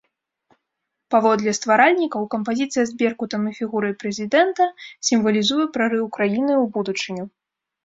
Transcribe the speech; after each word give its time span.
Паводле 1.15 1.51
стваральнікаў, 1.57 2.21
кампазіцыя 2.33 2.85
з 2.93 2.97
беркутам 3.03 3.41
і 3.51 3.55
фігурай 3.59 3.93
прэзідэнта 4.01 4.63
сімвалізуе 5.13 5.65
прарыў 5.79 6.05
краіны 6.19 6.53
ў 6.63 6.75
будучыню. 6.75 7.23